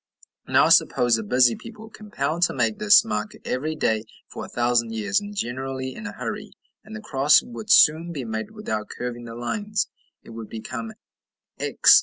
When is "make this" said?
2.55-3.05